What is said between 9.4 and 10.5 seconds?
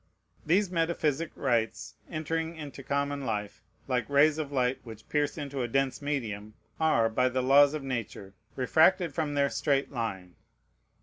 straight line.